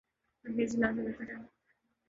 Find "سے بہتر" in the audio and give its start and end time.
0.95-1.27